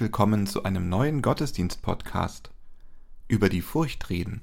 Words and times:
Willkommen 0.00 0.46
zu 0.46 0.62
einem 0.62 0.88
neuen 0.88 1.20
Gottesdienst-Podcast 1.20 2.50
über 3.28 3.50
die 3.50 3.60
Furcht 3.60 4.08
reden. 4.08 4.40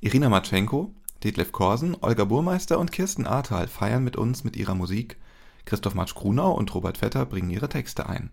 Irina 0.00 0.28
Matschenko, 0.28 0.92
Detlef 1.22 1.52
Korsen, 1.52 1.96
Olga 2.00 2.24
Burmeister 2.24 2.80
und 2.80 2.90
Kirsten 2.90 3.24
Ahrtal 3.24 3.68
feiern 3.68 4.02
mit 4.02 4.16
uns 4.16 4.42
mit 4.42 4.56
ihrer 4.56 4.74
Musik. 4.74 5.18
Christoph 5.66 5.94
Matsch-Grunau 5.94 6.50
und 6.50 6.74
Robert 6.74 6.98
Vetter 6.98 7.26
bringen 7.26 7.50
ihre 7.50 7.68
Texte 7.68 8.08
ein. 8.08 8.32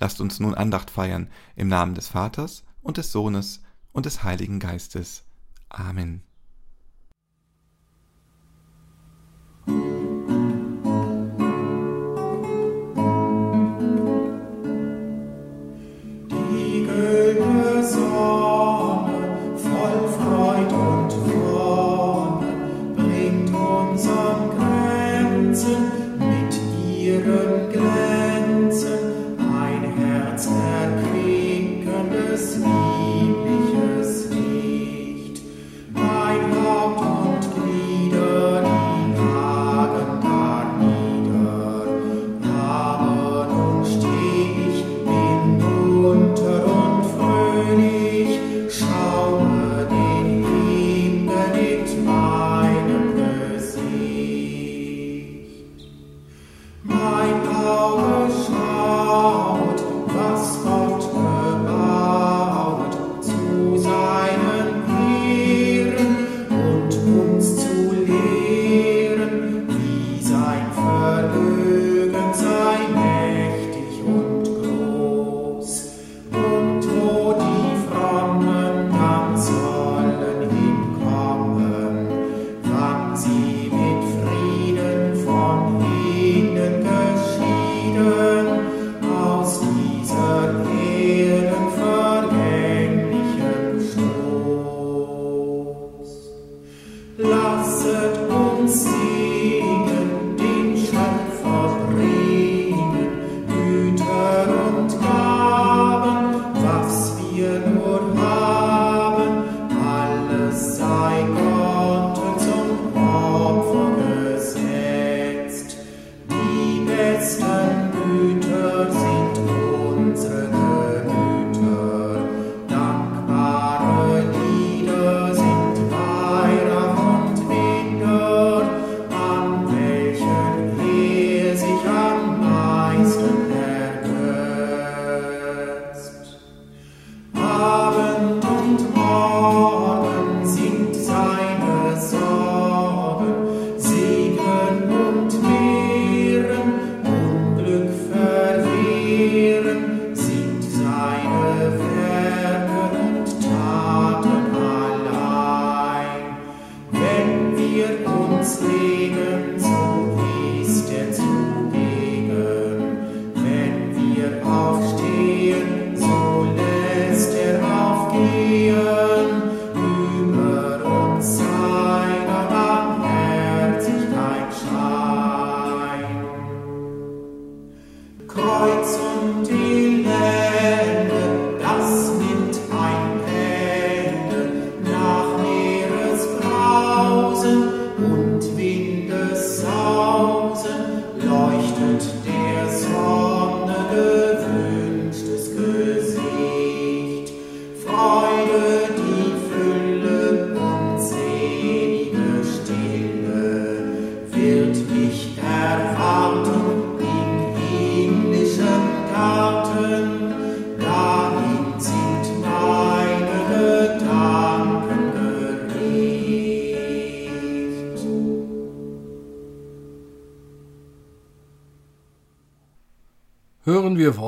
Lasst 0.00 0.22
uns 0.22 0.40
nun 0.40 0.54
Andacht 0.54 0.90
feiern 0.90 1.28
im 1.54 1.68
Namen 1.68 1.94
des 1.94 2.08
Vaters 2.08 2.64
und 2.80 2.96
des 2.96 3.12
Sohnes 3.12 3.60
und 3.92 4.06
des 4.06 4.24
Heiligen 4.24 4.60
Geistes. 4.60 5.24
Amen. 5.68 6.22
Hören 72.38 72.94
wir 72.94 73.03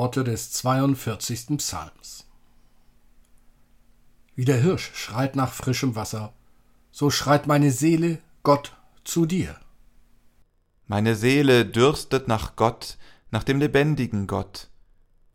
Worte 0.07 0.23
des 0.23 0.51
42. 0.53 1.57
Psalms. 1.57 2.25
Wie 4.35 4.45
der 4.45 4.55
Hirsch 4.55 4.93
schreit 4.93 5.35
nach 5.35 5.51
frischem 5.51 5.97
Wasser, 5.97 6.31
so 6.91 7.09
schreit 7.09 7.45
meine 7.45 7.71
Seele 7.71 8.19
Gott 8.41 8.77
zu 9.03 9.25
dir. 9.25 9.57
Meine 10.85 11.17
Seele 11.17 11.65
dürstet 11.65 12.29
nach 12.29 12.55
Gott, 12.55 12.97
nach 13.31 13.43
dem 13.43 13.59
lebendigen 13.59 14.27
Gott. 14.27 14.69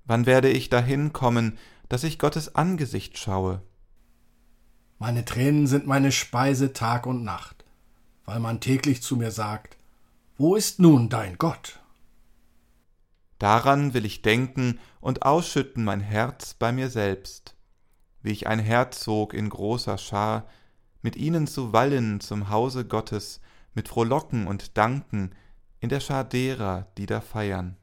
Wann 0.07 0.25
werde 0.25 0.49
ich 0.49 0.71
dahin 0.71 1.13
kommen, 1.13 1.59
dass 1.91 2.03
ich 2.03 2.19
Gottes 2.19 2.55
Angesicht 2.55 3.19
schaue? 3.19 3.61
Meine 4.99 5.27
Tränen 5.27 5.67
sind 5.67 5.87
meine 5.87 6.13
Speise 6.13 6.73
Tag 6.73 7.05
und 7.07 7.25
Nacht, 7.25 7.67
weil 8.25 8.41
man 8.41 8.61
täglich 8.61 9.03
zu 9.03 9.17
mir 9.17 9.33
sagt, 9.33 9.77
Wo 10.39 10.55
ist 10.55 10.79
nun 10.79 11.11
dein 11.11 11.37
Gott? 11.37 11.82
Daran 13.43 13.93
will 13.93 14.05
ich 14.05 14.23
denken 14.23 14.79
und 15.01 15.23
ausschütten 15.23 15.83
mein 15.83 15.99
Herz 15.99 16.55
bei 16.55 16.71
mir 16.71 16.89
selbst, 16.89 17.57
wie 18.23 18.31
ich 18.31 18.47
ein 18.47 18.61
Herzog 18.61 19.35
in 19.35 19.49
großer 19.49 19.99
Schar, 19.99 20.47
mit 21.01 21.17
ihnen 21.17 21.49
zu 21.49 21.73
wallen 21.73 22.21
zum 22.21 22.51
Hause 22.51 22.85
Gottes, 22.85 23.41
mit 23.75 23.89
Frohlocken 23.89 24.47
und 24.47 24.79
Danken, 24.79 25.33
in 25.81 25.89
der 25.89 25.99
Schar 25.99 26.23
derer, 26.23 26.87
die 26.97 27.07
da 27.07 27.21
feiern. 27.21 27.77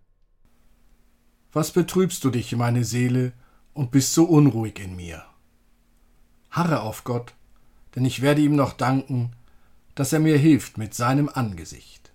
Was 1.52 1.72
betrübst 1.72 2.24
du 2.24 2.30
dich, 2.30 2.56
meine 2.56 2.86
Seele, 2.86 3.34
und 3.74 3.92
bist 3.92 4.14
so 4.14 4.24
unruhig 4.24 4.80
in 4.80 4.96
mir? 4.96 5.26
Harre 6.52 6.84
auf 6.84 7.04
Gott, 7.04 7.34
denn 7.96 8.06
ich 8.06 8.22
werde 8.22 8.40
ihm 8.40 8.56
noch 8.56 8.72
danken, 8.72 9.34
dass 9.94 10.14
er 10.14 10.22
mir 10.22 10.38
hilft 10.38 10.78
mit 10.78 10.94
seinem 10.94 11.28
Angesicht. 11.28 12.09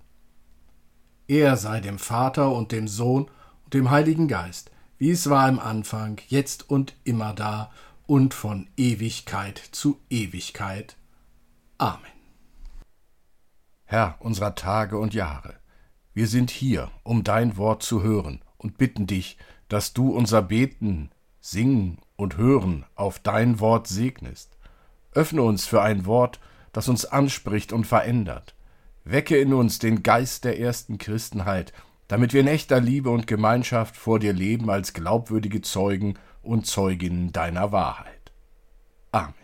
Er 1.26 1.56
sei 1.56 1.80
dem 1.80 1.98
Vater 1.98 2.52
und 2.52 2.70
dem 2.70 2.86
Sohn 2.86 3.30
und 3.64 3.74
dem 3.74 3.90
Heiligen 3.90 4.28
Geist, 4.28 4.70
wie 4.98 5.10
es 5.10 5.30
war 5.30 5.48
im 5.48 5.58
Anfang, 5.58 6.20
jetzt 6.28 6.68
und 6.68 6.96
immer 7.04 7.32
da 7.32 7.70
und 8.06 8.34
von 8.34 8.68
Ewigkeit 8.76 9.58
zu 9.58 10.00
Ewigkeit. 10.10 10.96
Amen. 11.78 12.12
Herr 13.84 14.16
unserer 14.20 14.54
Tage 14.54 14.98
und 14.98 15.14
Jahre, 15.14 15.54
wir 16.12 16.26
sind 16.26 16.50
hier, 16.50 16.90
um 17.02 17.24
dein 17.24 17.56
Wort 17.56 17.82
zu 17.82 18.02
hören 18.02 18.42
und 18.58 18.76
bitten 18.76 19.06
dich, 19.06 19.38
dass 19.68 19.94
du 19.94 20.10
unser 20.10 20.42
Beten, 20.42 21.10
Singen 21.40 21.98
und 22.16 22.36
Hören 22.36 22.84
auf 22.94 23.18
dein 23.18 23.60
Wort 23.60 23.86
segnest. 23.86 24.58
Öffne 25.12 25.42
uns 25.42 25.66
für 25.66 25.82
ein 25.82 26.06
Wort, 26.06 26.38
das 26.72 26.88
uns 26.88 27.04
anspricht 27.04 27.72
und 27.72 27.86
verändert. 27.86 28.53
Wecke 29.04 29.36
in 29.36 29.52
uns 29.52 29.78
den 29.78 30.02
Geist 30.02 30.44
der 30.44 30.58
ersten 30.58 30.98
Christenheit, 30.98 31.72
damit 32.08 32.32
wir 32.32 32.40
in 32.40 32.46
echter 32.46 32.80
Liebe 32.80 33.10
und 33.10 33.26
Gemeinschaft 33.26 33.96
vor 33.96 34.18
dir 34.18 34.32
leben 34.32 34.70
als 34.70 34.92
glaubwürdige 34.92 35.60
Zeugen 35.60 36.14
und 36.42 36.66
Zeuginnen 36.66 37.32
deiner 37.32 37.70
Wahrheit. 37.70 38.32
Amen. 39.12 39.43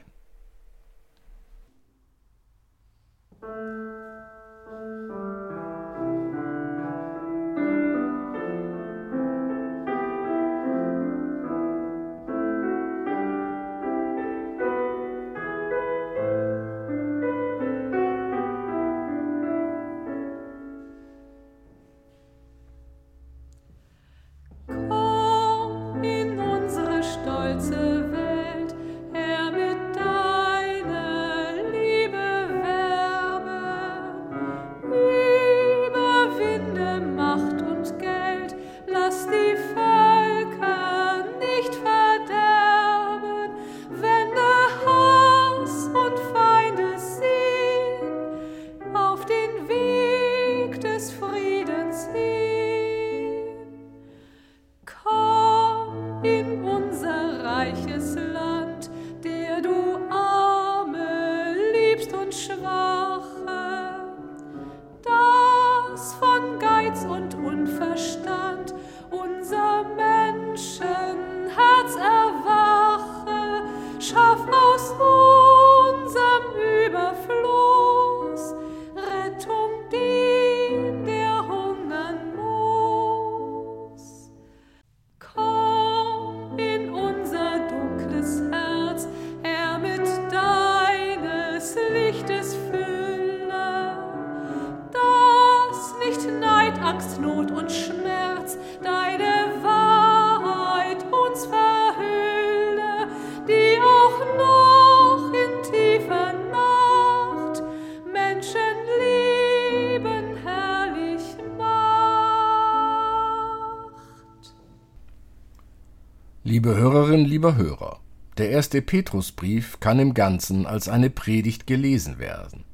Lieber 117.31 117.55
Hörer, 117.55 118.01
der 118.39 118.51
erste 118.51 118.83
Petrusbrief 118.83 119.79
kann 119.79 120.01
im 120.01 120.15
Ganzen 120.15 120.67
als 120.67 120.89
eine 120.89 121.11
Predigt 121.11 121.67
gelesen 121.67 122.19
werden. 122.19 122.65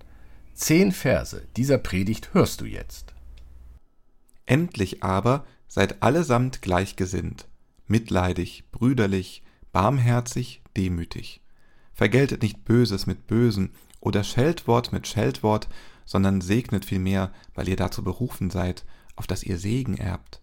Zehn 0.54 0.92
Verse 0.92 1.46
dieser 1.58 1.76
Predigt 1.76 2.32
hörst 2.32 2.62
du 2.62 2.64
jetzt. 2.64 3.12
Endlich 4.46 5.02
aber 5.02 5.44
seid 5.68 6.02
allesamt 6.02 6.62
gleichgesinnt, 6.62 7.48
mitleidig, 7.86 8.64
brüderlich, 8.72 9.42
barmherzig, 9.72 10.62
demütig. 10.74 11.42
Vergeltet 11.92 12.42
nicht 12.42 12.64
Böses 12.64 13.06
mit 13.06 13.26
Bösen 13.26 13.72
oder 14.00 14.24
Scheltwort 14.24 14.90
mit 14.90 15.06
Scheltwort, 15.06 15.68
sondern 16.06 16.40
segnet 16.40 16.86
vielmehr, 16.86 17.30
weil 17.54 17.68
ihr 17.68 17.76
dazu 17.76 18.02
berufen 18.02 18.48
seid, 18.48 18.86
auf 19.16 19.26
dass 19.26 19.42
ihr 19.42 19.58
Segen 19.58 19.98
erbt. 19.98 20.40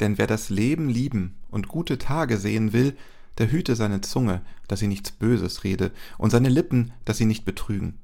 Denn 0.00 0.18
wer 0.18 0.26
das 0.26 0.48
Leben 0.48 0.88
lieben 0.88 1.36
und 1.50 1.68
gute 1.68 1.98
Tage 1.98 2.38
sehen 2.38 2.72
will, 2.72 2.96
der 3.38 3.52
hüte 3.52 3.76
seine 3.76 4.00
Zunge, 4.00 4.42
dass 4.66 4.80
sie 4.80 4.86
nichts 4.86 5.12
Böses 5.12 5.64
rede, 5.64 5.92
und 6.18 6.30
seine 6.30 6.48
Lippen, 6.48 6.92
dass 7.04 7.18
sie 7.18 7.26
nicht 7.26 7.44
betrügen. 7.44 7.98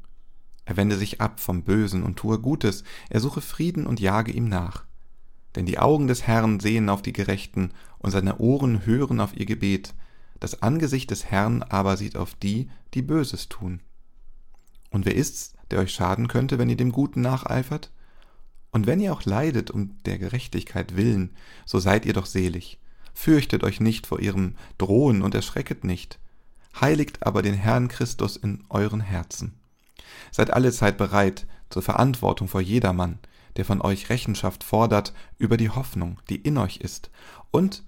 Er 0.64 0.76
wende 0.76 0.96
sich 0.96 1.20
ab 1.20 1.40
vom 1.40 1.62
Bösen 1.62 2.02
und 2.02 2.16
tue 2.16 2.38
Gutes, 2.38 2.84
er 3.08 3.20
suche 3.20 3.40
Frieden 3.40 3.86
und 3.86 4.00
jage 4.00 4.32
ihm 4.32 4.48
nach. 4.48 4.84
Denn 5.54 5.64
die 5.64 5.78
Augen 5.78 6.06
des 6.06 6.26
Herrn 6.26 6.60
sehen 6.60 6.88
auf 6.88 7.02
die 7.02 7.12
Gerechten, 7.12 7.70
und 7.98 8.10
seine 8.10 8.38
Ohren 8.38 8.84
hören 8.84 9.20
auf 9.20 9.36
ihr 9.36 9.46
Gebet, 9.46 9.94
das 10.38 10.62
Angesicht 10.62 11.10
des 11.10 11.24
Herrn 11.26 11.62
aber 11.62 11.96
sieht 11.96 12.16
auf 12.16 12.34
die, 12.34 12.68
die 12.94 13.02
Böses 13.02 13.48
tun. 13.48 13.80
Und 14.90 15.06
wer 15.06 15.14
ist's, 15.14 15.54
der 15.70 15.80
euch 15.80 15.92
schaden 15.92 16.28
könnte, 16.28 16.58
wenn 16.58 16.68
ihr 16.68 16.76
dem 16.76 16.92
Guten 16.92 17.22
nacheifert? 17.22 17.90
Und 18.76 18.86
wenn 18.86 19.00
ihr 19.00 19.14
auch 19.14 19.24
leidet 19.24 19.70
um 19.70 19.96
der 20.04 20.18
Gerechtigkeit 20.18 20.96
willen, 20.98 21.34
so 21.64 21.78
seid 21.78 22.04
ihr 22.04 22.12
doch 22.12 22.26
selig. 22.26 22.78
Fürchtet 23.14 23.64
euch 23.64 23.80
nicht 23.80 24.06
vor 24.06 24.20
ihrem 24.20 24.54
Drohen 24.76 25.22
und 25.22 25.34
erschrecket 25.34 25.82
nicht. 25.82 26.18
Heiligt 26.78 27.26
aber 27.26 27.40
den 27.40 27.54
Herrn 27.54 27.88
Christus 27.88 28.36
in 28.36 28.64
euren 28.68 29.00
Herzen. 29.00 29.54
Seid 30.30 30.52
allezeit 30.52 30.98
bereit 30.98 31.46
zur 31.70 31.80
Verantwortung 31.80 32.48
vor 32.48 32.60
jedermann, 32.60 33.18
der 33.56 33.64
von 33.64 33.80
euch 33.80 34.10
Rechenschaft 34.10 34.62
fordert 34.62 35.14
über 35.38 35.56
die 35.56 35.70
Hoffnung, 35.70 36.20
die 36.28 36.36
in 36.36 36.58
euch 36.58 36.76
ist, 36.76 37.10
und 37.50 37.82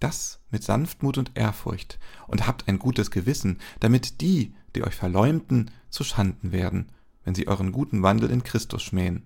das 0.00 0.40
mit 0.50 0.64
Sanftmut 0.64 1.16
und 1.16 1.30
Ehrfurcht, 1.36 2.00
und 2.26 2.44
habt 2.44 2.66
ein 2.66 2.80
gutes 2.80 3.12
Gewissen, 3.12 3.60
damit 3.78 4.20
die, 4.20 4.52
die 4.74 4.82
euch 4.82 4.96
verleumden, 4.96 5.70
zu 5.90 6.02
Schanden 6.02 6.50
werden, 6.50 6.90
wenn 7.22 7.36
sie 7.36 7.46
euren 7.46 7.70
guten 7.70 8.02
Wandel 8.02 8.32
in 8.32 8.42
Christus 8.42 8.82
schmähen. 8.82 9.22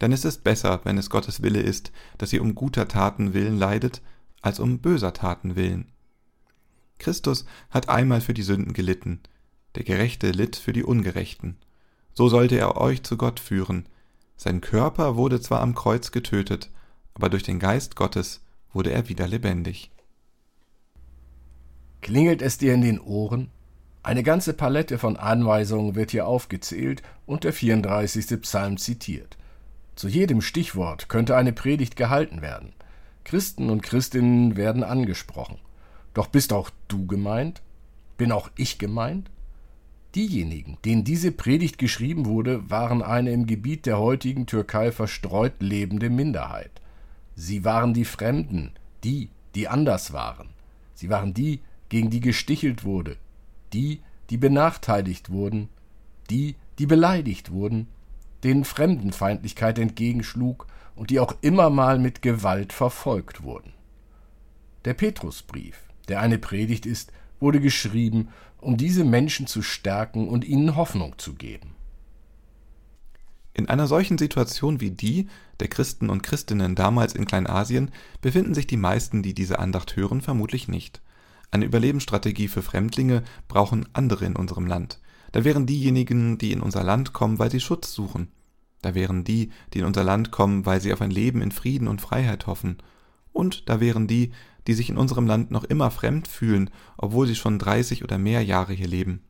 Denn 0.00 0.12
es 0.12 0.24
ist 0.24 0.44
besser, 0.44 0.80
wenn 0.84 0.98
es 0.98 1.10
Gottes 1.10 1.42
Wille 1.42 1.60
ist, 1.60 1.92
dass 2.18 2.32
ihr 2.32 2.42
um 2.42 2.54
guter 2.54 2.88
Taten 2.88 3.34
willen 3.34 3.58
leidet, 3.58 4.02
als 4.42 4.60
um 4.60 4.78
böser 4.78 5.12
Taten 5.12 5.56
willen. 5.56 5.92
Christus 6.98 7.44
hat 7.70 7.88
einmal 7.88 8.20
für 8.20 8.34
die 8.34 8.42
Sünden 8.42 8.72
gelitten, 8.72 9.20
der 9.74 9.84
Gerechte 9.84 10.30
litt 10.30 10.56
für 10.56 10.72
die 10.72 10.84
Ungerechten. 10.84 11.56
So 12.12 12.28
sollte 12.28 12.58
er 12.58 12.76
euch 12.76 13.02
zu 13.02 13.16
Gott 13.16 13.38
führen. 13.38 13.86
Sein 14.36 14.60
Körper 14.60 15.16
wurde 15.16 15.40
zwar 15.40 15.60
am 15.60 15.74
Kreuz 15.74 16.10
getötet, 16.10 16.70
aber 17.14 17.28
durch 17.28 17.42
den 17.42 17.58
Geist 17.58 17.96
Gottes 17.96 18.42
wurde 18.72 18.90
er 18.90 19.08
wieder 19.08 19.26
lebendig. 19.26 19.90
Klingelt 22.00 22.42
es 22.42 22.58
dir 22.58 22.74
in 22.74 22.80
den 22.80 23.00
Ohren? 23.00 23.50
Eine 24.02 24.22
ganze 24.22 24.54
Palette 24.54 24.98
von 24.98 25.16
Anweisungen 25.16 25.94
wird 25.94 26.12
hier 26.12 26.26
aufgezählt 26.26 27.02
und 27.26 27.44
der 27.44 27.52
34. 27.52 28.40
Psalm 28.40 28.78
zitiert. 28.78 29.36
Zu 29.98 30.06
jedem 30.06 30.42
Stichwort 30.42 31.08
könnte 31.08 31.36
eine 31.36 31.52
Predigt 31.52 31.96
gehalten 31.96 32.40
werden. 32.40 32.72
Christen 33.24 33.68
und 33.68 33.82
Christinnen 33.82 34.56
werden 34.56 34.84
angesprochen. 34.84 35.58
Doch 36.14 36.28
bist 36.28 36.52
auch 36.52 36.70
du 36.86 37.08
gemeint? 37.08 37.62
Bin 38.16 38.30
auch 38.30 38.48
ich 38.54 38.78
gemeint? 38.78 39.28
Diejenigen, 40.14 40.78
denen 40.84 41.02
diese 41.02 41.32
Predigt 41.32 41.78
geschrieben 41.78 42.26
wurde, 42.26 42.70
waren 42.70 43.02
eine 43.02 43.32
im 43.32 43.46
Gebiet 43.48 43.86
der 43.86 43.98
heutigen 43.98 44.46
Türkei 44.46 44.92
verstreut 44.92 45.54
lebende 45.58 46.10
Minderheit. 46.10 46.70
Sie 47.34 47.64
waren 47.64 47.92
die 47.92 48.04
Fremden, 48.04 48.70
die, 49.02 49.30
die 49.56 49.66
anders 49.66 50.12
waren. 50.12 50.50
Sie 50.94 51.10
waren 51.10 51.34
die, 51.34 51.58
gegen 51.88 52.08
die 52.08 52.20
gestichelt 52.20 52.84
wurde, 52.84 53.16
die, 53.72 53.98
die 54.30 54.36
benachteiligt 54.36 55.30
wurden, 55.30 55.68
die, 56.30 56.54
die 56.78 56.86
beleidigt 56.86 57.50
wurden, 57.50 57.88
denen 58.44 58.64
Fremdenfeindlichkeit 58.64 59.78
entgegenschlug 59.78 60.66
und 60.94 61.10
die 61.10 61.20
auch 61.20 61.34
immer 61.40 61.70
mal 61.70 61.98
mit 61.98 62.22
Gewalt 62.22 62.72
verfolgt 62.72 63.42
wurden. 63.42 63.72
Der 64.84 64.94
Petrusbrief, 64.94 65.76
der 66.08 66.20
eine 66.20 66.38
Predigt 66.38 66.86
ist, 66.86 67.12
wurde 67.40 67.60
geschrieben, 67.60 68.28
um 68.60 68.76
diese 68.76 69.04
Menschen 69.04 69.46
zu 69.46 69.62
stärken 69.62 70.28
und 70.28 70.44
ihnen 70.44 70.76
Hoffnung 70.76 71.14
zu 71.18 71.34
geben. 71.34 71.74
In 73.54 73.68
einer 73.68 73.86
solchen 73.86 74.18
Situation 74.18 74.80
wie 74.80 74.92
die 74.92 75.28
der 75.58 75.68
Christen 75.68 76.10
und 76.10 76.22
Christinnen 76.22 76.76
damals 76.76 77.14
in 77.14 77.24
Kleinasien 77.24 77.90
befinden 78.20 78.54
sich 78.54 78.68
die 78.68 78.76
meisten, 78.76 79.22
die 79.22 79.34
diese 79.34 79.58
Andacht 79.58 79.96
hören, 79.96 80.20
vermutlich 80.20 80.68
nicht. 80.68 81.02
Eine 81.50 81.64
Überlebensstrategie 81.64 82.48
für 82.48 82.62
Fremdlinge 82.62 83.24
brauchen 83.48 83.88
andere 83.92 84.26
in 84.26 84.36
unserem 84.36 84.66
Land. 84.66 85.00
Da 85.32 85.44
wären 85.44 85.66
diejenigen, 85.66 86.38
die 86.38 86.52
in 86.52 86.60
unser 86.60 86.82
Land 86.84 87.12
kommen, 87.12 87.38
weil 87.38 87.50
sie 87.50 87.60
Schutz 87.60 87.92
suchen. 87.92 88.28
Da 88.82 88.94
wären 88.94 89.24
die, 89.24 89.50
die 89.74 89.80
in 89.80 89.84
unser 89.84 90.04
Land 90.04 90.30
kommen, 90.30 90.64
weil 90.64 90.80
sie 90.80 90.92
auf 90.92 91.02
ein 91.02 91.10
Leben 91.10 91.42
in 91.42 91.52
Frieden 91.52 91.88
und 91.88 92.00
Freiheit 92.00 92.46
hoffen. 92.46 92.78
Und 93.32 93.68
da 93.68 93.80
wären 93.80 94.06
die, 94.06 94.32
die 94.66 94.74
sich 94.74 94.90
in 94.90 94.98
unserem 94.98 95.26
Land 95.26 95.50
noch 95.50 95.64
immer 95.64 95.90
fremd 95.90 96.28
fühlen, 96.28 96.70
obwohl 96.96 97.26
sie 97.26 97.34
schon 97.34 97.58
30 97.58 98.04
oder 98.04 98.18
mehr 98.18 98.42
Jahre 98.42 98.72
hier 98.72 98.88
leben. 98.88 99.22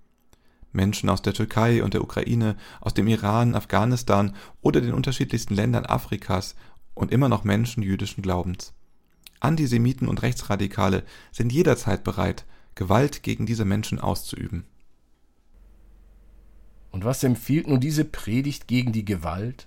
Menschen 0.72 1.08
aus 1.08 1.22
der 1.22 1.32
Türkei 1.32 1.82
und 1.82 1.94
der 1.94 2.02
Ukraine, 2.02 2.56
aus 2.80 2.94
dem 2.94 3.06
Iran, 3.08 3.54
Afghanistan 3.54 4.34
oder 4.60 4.80
den 4.80 4.92
unterschiedlichsten 4.92 5.54
Ländern 5.54 5.86
Afrikas 5.86 6.54
und 6.94 7.10
immer 7.12 7.28
noch 7.28 7.44
Menschen 7.44 7.82
jüdischen 7.82 8.22
Glaubens. 8.22 8.74
Antisemiten 9.40 10.08
und 10.08 10.22
Rechtsradikale 10.22 11.04
sind 11.32 11.52
jederzeit 11.52 12.04
bereit, 12.04 12.44
Gewalt 12.74 13.22
gegen 13.22 13.46
diese 13.46 13.64
Menschen 13.64 13.98
auszuüben. 13.98 14.64
Und 16.90 17.04
was 17.04 17.22
empfiehlt 17.22 17.68
nun 17.68 17.80
diese 17.80 18.04
Predigt 18.04 18.66
gegen 18.66 18.92
die 18.92 19.04
Gewalt? 19.04 19.66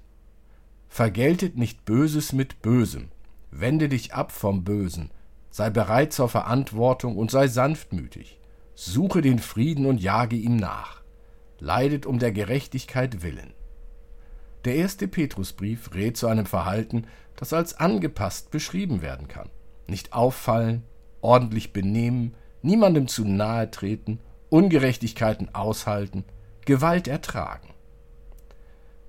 Vergeltet 0.90 1.58
nicht 1.58 1.86
Böses 1.86 2.34
mit 2.34 2.62
Bösem, 2.62 3.10
wende 3.52 3.90
dich 3.90 4.14
ab 4.14 4.32
vom 4.32 4.64
Bösen, 4.64 5.12
sei 5.50 5.70
bereit 5.70 6.14
zur 6.14 6.30
Verantwortung 6.30 7.18
und 7.18 7.32
sei 7.32 7.48
sanftmütig, 7.48 8.40
suche 8.76 9.22
den 9.22 9.40
Frieden 9.40 9.86
und 9.86 10.02
jage 10.02 10.36
ihm 10.36 10.56
nach, 10.56 11.02
leidet 11.60 12.06
um 12.06 12.20
der 12.20 12.32
Gerechtigkeit 12.32 13.22
willen. 13.22 13.54
Der 14.66 14.76
erste 14.76 15.08
Petrusbrief 15.08 15.94
rät 15.94 16.18
zu 16.18 16.28
einem 16.28 16.46
Verhalten, 16.46 17.06
das 17.36 17.54
als 17.54 17.80
angepasst 17.80 18.52
beschrieben 18.52 19.02
werden 19.02 19.28
kann. 19.28 19.50
Nicht 19.88 20.14
auffallen, 20.14 20.84
ordentlich 21.22 21.74
benehmen, 21.74 22.36
niemandem 22.62 23.08
zu 23.08 23.26
nahe 23.26 23.72
treten, 23.72 24.20
Ungerechtigkeiten 24.50 25.56
aushalten, 25.56 26.26
Gewalt 26.66 27.08
ertragen. 27.08 27.70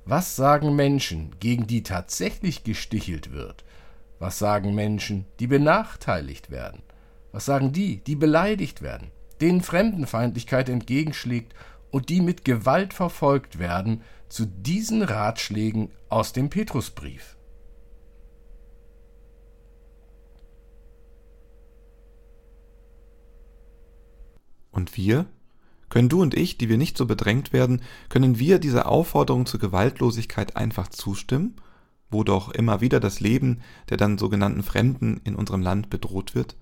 Was 0.04 0.34
sagen 0.36 0.74
Menschen, 0.74 1.36
gegen 1.38 1.66
die 1.66 1.82
tatsächlich 1.82 2.64
gestichelt 2.64 3.30
wird? 3.32 3.64
Was 4.18 4.38
sagen 4.38 4.74
Menschen, 4.74 5.26
die 5.38 5.46
benachteiligt 5.46 6.50
werden? 6.50 6.82
Was 7.30 7.44
sagen 7.44 7.72
die, 7.72 7.98
die 7.98 8.16
beleidigt 8.16 8.82
werden, 8.82 9.10
denen 9.40 9.62
Fremdenfeindlichkeit 9.62 10.68
entgegenschlägt 10.68 11.54
und 11.90 12.08
die 12.08 12.20
mit 12.20 12.44
Gewalt 12.44 12.94
verfolgt 12.94 13.58
werden, 13.58 14.02
zu 14.28 14.46
diesen 14.46 15.02
Ratschlägen 15.02 15.90
aus 16.08 16.32
dem 16.32 16.50
Petrusbrief? 16.50 17.36
Und 24.70 24.96
wir? 24.96 25.26
Können 25.92 26.08
du 26.08 26.22
und 26.22 26.32
ich, 26.32 26.56
die 26.56 26.70
wir 26.70 26.78
nicht 26.78 26.96
so 26.96 27.04
bedrängt 27.04 27.52
werden, 27.52 27.82
können 28.08 28.38
wir 28.38 28.58
dieser 28.58 28.88
Aufforderung 28.88 29.44
zur 29.44 29.60
Gewaltlosigkeit 29.60 30.56
einfach 30.56 30.88
zustimmen, 30.88 31.56
wo 32.10 32.24
doch 32.24 32.48
immer 32.48 32.80
wieder 32.80 32.98
das 32.98 33.20
Leben 33.20 33.60
der 33.90 33.98
dann 33.98 34.16
sogenannten 34.16 34.62
Fremden 34.62 35.20
in 35.24 35.34
unserem 35.34 35.60
Land 35.60 35.90
bedroht 35.90 36.34
wird? 36.34 36.56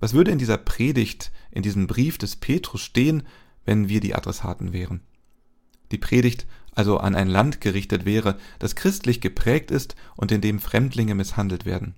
Was 0.00 0.14
würde 0.14 0.30
in 0.30 0.38
dieser 0.38 0.56
Predigt, 0.56 1.30
in 1.50 1.62
diesem 1.62 1.86
Brief 1.86 2.16
des 2.16 2.36
Petrus 2.36 2.80
stehen, 2.80 3.24
wenn 3.66 3.90
wir 3.90 4.00
die 4.00 4.14
Adressaten 4.14 4.72
wären? 4.72 5.02
Die 5.92 5.98
Predigt 5.98 6.46
also 6.72 6.96
an 6.96 7.14
ein 7.14 7.28
Land 7.28 7.60
gerichtet 7.60 8.06
wäre, 8.06 8.38
das 8.60 8.76
christlich 8.76 9.20
geprägt 9.20 9.70
ist 9.72 9.94
und 10.16 10.32
in 10.32 10.40
dem 10.40 10.58
Fremdlinge 10.58 11.14
misshandelt 11.14 11.66
werden. 11.66 11.96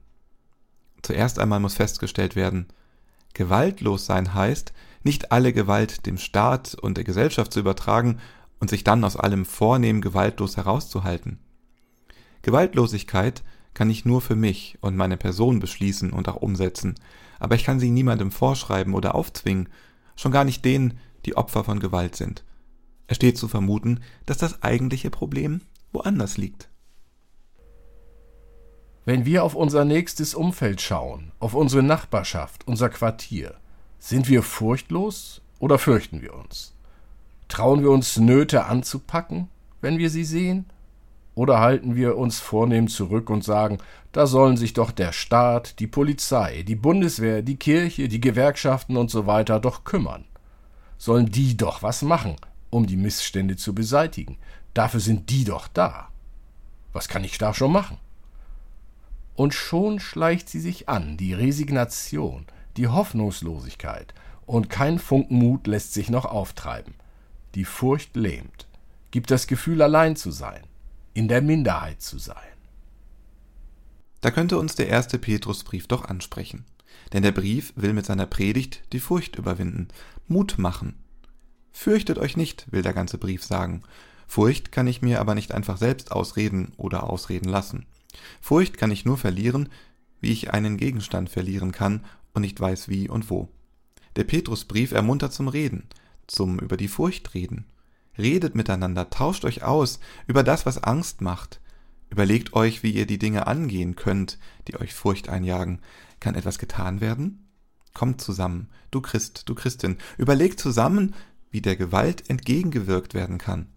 Zuerst 1.03 1.39
einmal 1.39 1.61
muss 1.61 1.75
festgestellt 1.75 2.35
werden, 2.35 2.67
gewaltlos 3.35 4.05
sein 4.05 4.35
heißt, 4.35 4.73
nicht 5.07 5.31
alle 5.31 5.53
Gewalt 5.53 6.05
dem 6.05 6.19
Staat 6.19 6.75
und 6.75 6.97
der 6.97 7.05
Gesellschaft 7.05 7.53
zu 7.53 7.61
übertragen 7.61 8.19
und 8.59 8.69
sich 8.69 8.83
dann 8.83 9.05
aus 9.05 9.17
allem 9.17 9.45
vornehm 9.45 10.01
gewaltlos 10.01 10.57
herauszuhalten. 10.57 11.39
Gewaltlosigkeit 12.43 13.45
kann 13.73 13.89
ich 13.89 14.05
nur 14.05 14.21
für 14.21 14.35
mich 14.35 14.79
und 14.81 14.97
meine 14.97 15.17
Person 15.17 15.61
beschließen 15.61 16.13
und 16.13 16.29
auch 16.29 16.37
umsetzen, 16.37 16.97
aber 17.39 17.55
ich 17.55 17.63
kann 17.65 17.79
sie 17.79 17.91
niemandem 17.91 18.33
vorschreiben 18.33 18.95
oder 18.95 19.15
aufzwingen, 19.15 19.69
schon 20.17 20.33
gar 20.33 20.45
nicht 20.45 20.65
denen, 20.65 20.99
die 21.25 21.37
Opfer 21.37 21.63
von 21.63 21.79
Gewalt 21.79 22.17
sind. 22.17 22.45
Es 23.07 23.17
steht 23.17 23.39
zu 23.39 23.47
vermuten, 23.47 24.01
dass 24.27 24.39
das 24.39 24.63
eigentliche 24.65 25.11
Problem 25.11 25.61
woanders 25.93 26.37
liegt. 26.37 26.69
Wenn 29.05 29.25
wir 29.25 29.45
auf 29.45 29.55
unser 29.55 29.85
nächstes 29.85 30.35
Umfeld 30.35 30.81
schauen, 30.81 31.31
auf 31.39 31.55
unsere 31.55 31.85
Nachbarschaft, 31.85 32.67
unser 32.67 32.89
Quartier, 32.89 33.55
sind 34.07 34.29
wir 34.29 34.45
furchtlos 34.45 35.43
oder 35.59 35.81
fürchten 35.81 36.23
wir 36.23 36.33
uns? 36.35 36.77
Trauen 37.49 37.83
wir 37.83 37.91
uns 37.91 38.17
Nöte 38.19 38.67
anzupacken, 38.67 39.49
wenn 39.81 39.99
wir 39.99 40.11
sie 40.11 40.23
sehen? 40.23 40.67
Oder 41.35 41.59
halten 41.59 41.97
wir 41.97 42.17
uns 42.17 42.39
vornehm 42.39 42.87
zurück 42.87 43.31
und 43.31 43.43
sagen, 43.43 43.79
da 44.13 44.29
sollen 44.29 44.57
sich 44.57 44.75
doch 44.75 44.93
der 44.93 45.11
Staat, 45.11 45.81
die 45.81 45.89
Polizei, 45.89 46.63
die 46.63 46.77
Bundeswehr, 46.77 47.43
die 47.43 47.57
Kirche, 47.57 48.07
die 48.07 48.21
Gewerkschaften 48.21 48.97
und 48.97 49.11
so 49.11 49.27
weiter 49.27 49.59
doch 49.59 49.83
kümmern? 49.83 50.25
Sollen 50.99 51.27
die 51.27 51.57
doch 51.57 51.83
was 51.83 52.03
machen, 52.03 52.37
um 52.71 52.87
die 52.87 52.97
Missstände 52.97 53.57
zu 53.57 53.75
beseitigen? 53.75 54.39
Dafür 54.73 55.01
sind 55.01 55.31
die 55.31 55.45
doch 55.45 55.67
da. 55.67 56.11
Was 56.93 57.09
kann 57.09 57.25
ich 57.25 57.39
da 57.39 57.53
schon 57.53 57.73
machen? 57.73 57.99
Und 59.35 59.53
schon 59.53 59.99
schleicht 59.99 60.49
sie 60.49 60.61
sich 60.61 60.89
an, 60.89 61.17
die 61.17 61.35
Resignation, 61.35 62.47
die 62.77 62.89
Hoffnungslosigkeit, 62.89 64.15
und 64.47 64.71
kein 64.71 64.99
Funken 64.99 65.39
Mut 65.39 65.67
lässt 65.67 65.93
sich 65.93 66.09
noch 66.09 66.25
auftreiben. 66.25 66.95
Die 67.55 67.65
Furcht 67.65 68.15
lähmt, 68.15 68.69
gibt 69.11 69.31
das 69.31 69.47
Gefühl, 69.47 69.83
allein 69.83 70.15
zu 70.15 70.31
sein, 70.31 70.63
in 71.15 71.27
der 71.27 71.43
Minderheit 71.43 72.01
zu 72.01 72.19
sein. 72.19 72.37
Da 74.21 74.31
könnte 74.31 74.59
uns 74.59 74.75
der 74.75 74.89
erste 74.89 75.19
Petrusbrief 75.19 75.87
doch 75.87 76.05
ansprechen. 76.05 76.65
Denn 77.13 77.23
der 77.23 77.33
Brief 77.33 77.73
will 77.77 77.93
mit 77.93 78.07
seiner 78.07 78.27
Predigt 78.27 78.83
die 78.93 79.01
Furcht 79.01 79.37
überwinden, 79.37 79.89
Mut 80.27 80.59
machen. 80.59 80.99
Fürchtet 81.73 82.19
euch 82.19 82.37
nicht, 82.37 82.71
will 82.73 82.83
der 82.83 82.93
ganze 82.93 83.19
Brief 83.19 83.45
sagen. 83.45 83.83
Furcht 84.27 84.73
kann 84.73 84.87
ich 84.87 85.03
mir 85.03 85.21
aber 85.21 85.35
nicht 85.35 85.53
einfach 85.53 85.77
selbst 85.77 86.11
ausreden 86.11 86.73
oder 86.77 87.05
ausreden 87.05 87.49
lassen. 87.49 87.87
Furcht 88.41 88.79
kann 88.79 88.91
ich 88.91 89.05
nur 89.05 89.19
verlieren, 89.19 89.69
wie 90.21 90.33
ich 90.33 90.53
einen 90.53 90.77
Gegenstand 90.77 91.31
verlieren 91.31 91.73
kann 91.73 92.05
und 92.33 92.43
nicht 92.43 92.61
weiß 92.61 92.89
wie 92.89 93.09
und 93.09 93.31
wo. 93.31 93.49
Der 94.17 94.25
Petrusbrief 94.25 94.93
ermuntert 94.93 95.33
zum 95.33 95.49
Reden, 95.49 95.89
zum 96.27 96.59
über 96.59 96.77
die 96.77 96.89
Furcht 96.89 97.35
reden. 97.35 97.67
Redet 98.19 98.55
miteinander, 98.55 99.11
tauscht 99.11 99.45
euch 99.45 99.63
aus 99.63 100.01
über 100.27 100.43
das, 100.43 100.65
was 100.65 100.83
Angst 100.83 101.21
macht. 101.21 101.61
Überlegt 102.09 102.55
euch, 102.55 102.83
wie 102.83 102.93
ihr 102.93 103.07
die 103.07 103.19
Dinge 103.19 103.47
angehen 103.47 103.97
könnt, 103.97 104.39
die 104.69 104.77
euch 104.81 104.95
Furcht 104.95 105.29
einjagen. 105.29 105.81
Kann 106.21 106.35
etwas 106.35 106.59
getan 106.59 107.01
werden? 107.01 107.49
Kommt 107.93 108.21
zusammen, 108.21 108.69
du 108.91 109.01
Christ, 109.01 109.43
du 109.47 109.55
Christin, 109.55 109.99
überlegt 110.17 110.61
zusammen, 110.61 111.15
wie 111.51 111.61
der 111.61 111.77
Gewalt 111.77 112.29
entgegengewirkt 112.31 113.15
werden 113.15 113.39
kann. 113.39 113.69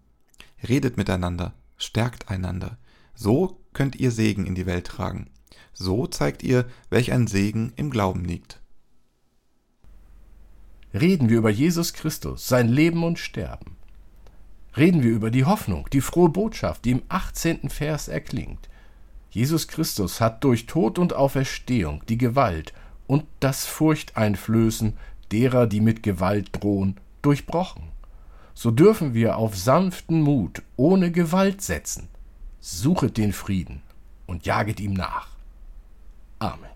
Redet 0.66 0.96
miteinander, 0.96 1.54
stärkt 1.76 2.28
einander. 2.28 2.78
So 3.14 3.60
könnt 3.72 3.96
ihr 3.96 4.10
Segen 4.10 4.46
in 4.46 4.54
die 4.54 4.66
Welt 4.66 4.86
tragen. 4.86 5.30
So 5.80 6.06
zeigt 6.06 6.42
ihr, 6.42 6.66
welch 6.90 7.10
ein 7.10 7.26
Segen 7.26 7.72
im 7.76 7.88
Glauben 7.88 8.26
liegt. 8.26 8.60
Reden 10.92 11.30
wir 11.30 11.38
über 11.38 11.48
Jesus 11.48 11.94
Christus, 11.94 12.46
sein 12.46 12.68
Leben 12.68 13.02
und 13.02 13.18
Sterben. 13.18 13.78
Reden 14.76 15.02
wir 15.02 15.10
über 15.10 15.30
die 15.30 15.46
Hoffnung, 15.46 15.88
die 15.90 16.02
frohe 16.02 16.28
Botschaft, 16.28 16.84
die 16.84 16.90
im 16.90 17.02
18. 17.08 17.70
Vers 17.70 18.08
erklingt. 18.08 18.68
Jesus 19.30 19.68
Christus 19.68 20.20
hat 20.20 20.44
durch 20.44 20.66
Tod 20.66 20.98
und 20.98 21.14
Auferstehung 21.14 22.02
die 22.10 22.18
Gewalt 22.18 22.74
und 23.06 23.24
das 23.40 23.64
Furchteinflößen 23.64 24.98
derer, 25.32 25.66
die 25.66 25.80
mit 25.80 26.02
Gewalt 26.02 26.50
drohen, 26.60 27.00
durchbrochen. 27.22 27.84
So 28.52 28.70
dürfen 28.70 29.14
wir 29.14 29.38
auf 29.38 29.56
sanften 29.56 30.20
Mut 30.20 30.60
ohne 30.76 31.10
Gewalt 31.10 31.62
setzen. 31.62 32.08
Suchet 32.60 33.16
den 33.16 33.32
Frieden 33.32 33.80
und 34.26 34.44
jaget 34.44 34.78
ihm 34.78 34.92
nach. 34.92 35.39
Amen. 36.40 36.69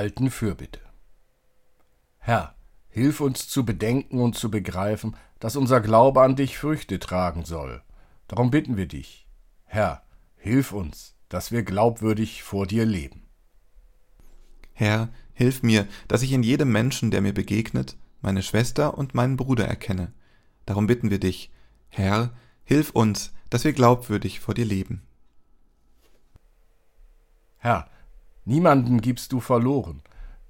Wir 0.00 0.04
halten 0.04 0.30
Fürbitte. 0.30 0.80
Herr, 2.20 2.54
hilf 2.88 3.20
uns 3.20 3.50
zu 3.50 3.66
bedenken 3.66 4.18
und 4.18 4.34
zu 4.34 4.50
begreifen, 4.50 5.14
dass 5.40 5.56
unser 5.56 5.82
Glaube 5.82 6.22
an 6.22 6.36
dich 6.36 6.56
Früchte 6.56 6.98
tragen 6.98 7.44
soll. 7.44 7.82
Darum 8.26 8.50
bitten 8.50 8.78
wir 8.78 8.86
dich. 8.86 9.26
Herr, 9.66 10.02
hilf 10.38 10.72
uns, 10.72 11.16
dass 11.28 11.52
wir 11.52 11.64
glaubwürdig 11.64 12.42
vor 12.42 12.66
dir 12.66 12.86
leben. 12.86 13.26
Herr, 14.72 15.10
hilf 15.34 15.62
mir, 15.62 15.86
dass 16.08 16.22
ich 16.22 16.32
in 16.32 16.44
jedem 16.44 16.72
Menschen, 16.72 17.10
der 17.10 17.20
mir 17.20 17.34
begegnet, 17.34 17.98
meine 18.22 18.42
Schwester 18.42 18.96
und 18.96 19.14
meinen 19.14 19.36
Bruder 19.36 19.68
erkenne. 19.68 20.14
Darum 20.64 20.86
bitten 20.86 21.10
wir 21.10 21.20
dich. 21.20 21.52
Herr, 21.90 22.32
hilf 22.64 22.88
uns, 22.92 23.34
dass 23.50 23.64
wir 23.64 23.74
glaubwürdig 23.74 24.40
vor 24.40 24.54
dir 24.54 24.64
leben. 24.64 25.02
Herr, 27.58 27.90
Niemanden 28.44 29.00
gibst 29.00 29.32
du 29.32 29.40
verloren. 29.40 30.02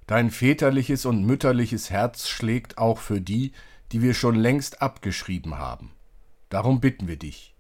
Dein 0.07 0.31
väterliches 0.31 1.07
und 1.07 1.25
mütterliches 1.25 1.91
Herz 1.91 2.29
schlägt 2.29 2.79
auch 2.79 2.99
für 2.99 3.21
die, 3.21 3.53
die 3.93 4.03
wir 4.03 4.15
schon 4.15 4.35
längst 4.35 4.83
abgeschrieben 4.83 5.59
haben. 5.59 5.93
Darum 6.49 6.81
bitten 6.81 7.09
wir 7.09 7.17
dich. 7.17 7.55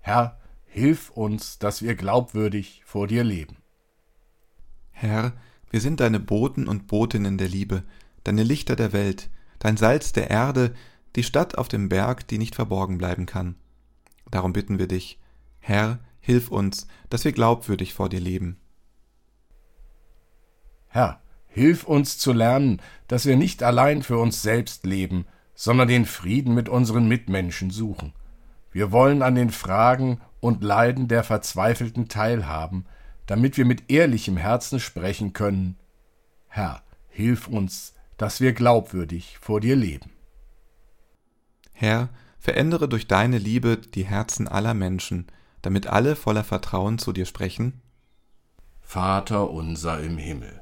Herr, 0.00 0.38
hilf 0.66 1.10
uns, 1.10 1.58
dass 1.58 1.82
wir 1.82 1.94
glaubwürdig 1.94 2.82
vor 2.84 3.06
dir 3.06 3.24
leben. 3.24 3.58
Herr, 4.90 5.32
wir 5.70 5.80
sind 5.80 6.00
deine 6.00 6.20
Boten 6.20 6.68
und 6.68 6.86
Botinnen 6.86 7.38
der 7.38 7.48
Liebe, 7.48 7.84
deine 8.24 8.42
Lichter 8.42 8.76
der 8.76 8.92
Welt, 8.92 9.30
dein 9.58 9.76
Salz 9.76 10.12
der 10.12 10.30
Erde, 10.30 10.74
die 11.16 11.22
Stadt 11.22 11.58
auf 11.58 11.68
dem 11.68 11.88
Berg, 11.88 12.26
die 12.28 12.38
nicht 12.38 12.54
verborgen 12.54 12.98
bleiben 12.98 13.26
kann. 13.26 13.56
Darum 14.30 14.52
bitten 14.52 14.78
wir 14.78 14.88
dich, 14.88 15.18
Herr, 15.60 15.98
hilf 16.20 16.50
uns, 16.50 16.86
dass 17.10 17.24
wir 17.24 17.32
glaubwürdig 17.32 17.94
vor 17.94 18.08
dir 18.08 18.20
leben. 18.20 18.56
Herr, 20.92 21.20
hilf 21.48 21.84
uns 21.84 22.18
zu 22.18 22.34
lernen, 22.34 22.82
dass 23.08 23.24
wir 23.24 23.36
nicht 23.36 23.62
allein 23.62 24.02
für 24.02 24.18
uns 24.18 24.42
selbst 24.42 24.84
leben, 24.84 25.24
sondern 25.54 25.88
den 25.88 26.04
Frieden 26.04 26.54
mit 26.54 26.68
unseren 26.68 27.08
Mitmenschen 27.08 27.70
suchen. 27.70 28.12
Wir 28.70 28.92
wollen 28.92 29.22
an 29.22 29.34
den 29.34 29.50
Fragen 29.50 30.20
und 30.40 30.62
Leiden 30.62 31.08
der 31.08 31.24
Verzweifelten 31.24 32.08
teilhaben, 32.08 32.84
damit 33.26 33.56
wir 33.56 33.64
mit 33.64 33.90
ehrlichem 33.90 34.36
Herzen 34.36 34.80
sprechen 34.80 35.32
können. 35.32 35.78
Herr, 36.48 36.82
hilf 37.08 37.48
uns, 37.48 37.94
dass 38.18 38.42
wir 38.42 38.52
glaubwürdig 38.52 39.38
vor 39.40 39.60
dir 39.60 39.76
leben. 39.76 40.10
Herr, 41.72 42.10
verändere 42.38 42.86
durch 42.86 43.08
deine 43.08 43.38
Liebe 43.38 43.78
die 43.78 44.04
Herzen 44.04 44.46
aller 44.46 44.74
Menschen, 44.74 45.26
damit 45.62 45.86
alle 45.86 46.16
voller 46.16 46.44
Vertrauen 46.44 46.98
zu 46.98 47.14
dir 47.14 47.24
sprechen. 47.24 47.80
Vater 48.82 49.50
unser 49.50 50.00
im 50.00 50.18
Himmel 50.18 50.61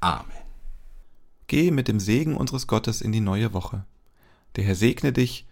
Amen. 0.00 0.32
Geh 1.46 1.70
mit 1.70 1.88
dem 1.88 1.98
Segen 1.98 2.36
unseres 2.36 2.66
Gottes 2.66 3.00
in 3.00 3.12
die 3.12 3.20
neue 3.20 3.52
Woche. 3.52 3.84
Der 4.56 4.64
Herr 4.64 4.74
segne 4.74 5.12
dich 5.12 5.46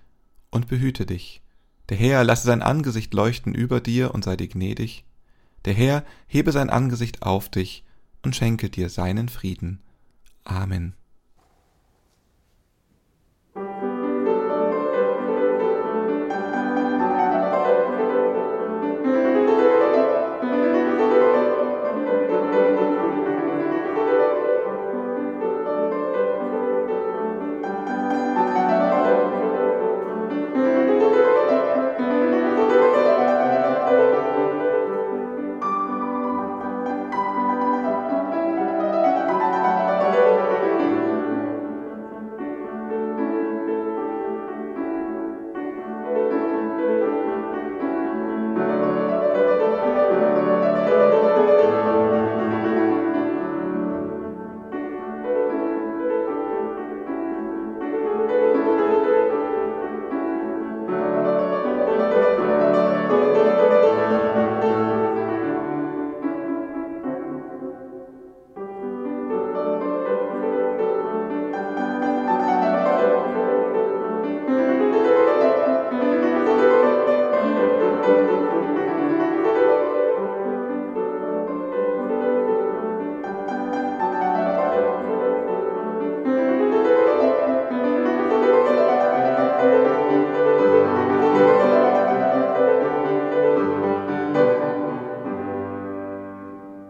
und 0.51 0.69
behüte 0.69 1.07
dich. 1.07 1.43
Der 1.89 1.97
Herr 1.97 2.25
lasse 2.25 2.47
sein 2.47 2.63
Angesicht 2.63 3.15
leuchten 3.15 3.55
über 3.55 3.81
dir 3.81 4.13
und 4.15 4.25
sei 4.25 4.37
dir 4.37 4.49
gnädig. 4.49 5.05
Der 5.65 5.75
Herr 5.75 6.05
hebe 6.27 6.53
sein 6.53 6.71
Angesicht 6.71 7.23
auf 7.23 7.49
dich 7.49 7.85
und 8.23 8.37
schenke 8.37 8.71
dir 8.71 8.91
seinen 8.91 9.29
Frieden. 9.29 9.81
Amen. 10.45 10.95